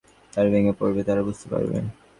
[0.33, 1.77] তারা ভেঙ্গে পড়বে যখন তারা বুঝতে পারবে।